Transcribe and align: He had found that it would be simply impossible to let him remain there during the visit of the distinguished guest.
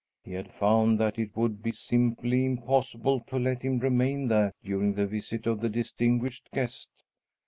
He 0.23 0.31
had 0.33 0.51
found 0.55 0.97
that 0.99 1.19
it 1.19 1.37
would 1.37 1.61
be 1.61 1.71
simply 1.73 2.43
impossible 2.43 3.19
to 3.27 3.37
let 3.37 3.61
him 3.61 3.77
remain 3.77 4.29
there 4.29 4.51
during 4.63 4.95
the 4.95 5.05
visit 5.05 5.45
of 5.45 5.59
the 5.59 5.69
distinguished 5.69 6.49
guest. 6.51 6.89